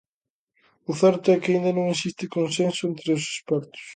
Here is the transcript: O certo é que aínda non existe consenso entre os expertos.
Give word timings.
O 0.89 0.91
certo 1.01 1.25
é 1.33 1.37
que 1.41 1.51
aínda 1.51 1.71
non 1.77 1.85
existe 1.95 2.33
consenso 2.37 2.81
entre 2.91 3.09
os 3.17 3.23
expertos. 3.33 3.83